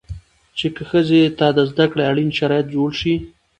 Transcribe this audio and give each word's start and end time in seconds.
چې 0.57 0.67
که 0.75 0.83
ښځې 0.89 1.21
ته 1.37 1.47
د 1.57 1.59
زده 1.71 1.85
کړې 1.91 2.03
اړين 2.11 2.29
شرايط 2.37 2.67
جوړ 2.75 2.89
شي 2.99 3.15